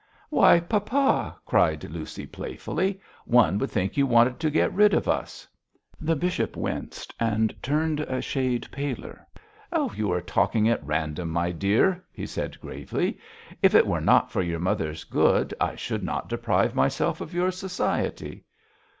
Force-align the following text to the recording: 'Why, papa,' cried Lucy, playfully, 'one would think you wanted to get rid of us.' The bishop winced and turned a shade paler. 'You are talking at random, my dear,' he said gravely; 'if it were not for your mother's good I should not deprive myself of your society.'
'Why, 0.31 0.59
papa,' 0.59 1.37
cried 1.45 1.83
Lucy, 1.83 2.25
playfully, 2.25 2.99
'one 3.25 3.59
would 3.59 3.69
think 3.69 3.95
you 3.97 4.07
wanted 4.07 4.39
to 4.39 4.49
get 4.49 4.73
rid 4.73 4.95
of 4.95 5.07
us.' 5.07 5.47
The 5.99 6.15
bishop 6.15 6.55
winced 6.57 7.13
and 7.19 7.55
turned 7.61 7.99
a 7.99 8.19
shade 8.19 8.67
paler. 8.71 9.27
'You 9.93 10.11
are 10.11 10.19
talking 10.21 10.67
at 10.67 10.83
random, 10.83 11.29
my 11.29 11.51
dear,' 11.51 12.03
he 12.11 12.25
said 12.25 12.59
gravely; 12.59 13.19
'if 13.61 13.75
it 13.75 13.85
were 13.85 14.01
not 14.01 14.31
for 14.31 14.41
your 14.41 14.59
mother's 14.59 15.03
good 15.03 15.53
I 15.61 15.75
should 15.75 16.01
not 16.01 16.29
deprive 16.29 16.73
myself 16.73 17.21
of 17.21 17.35
your 17.35 17.51
society.' 17.51 18.43